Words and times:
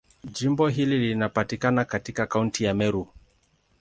Jimbo 0.31 0.67
hili 0.67 0.97
linapatikana 0.99 1.85
katika 1.85 2.25
Kaunti 2.27 2.63
ya 2.63 2.73
Meru. 2.73 3.07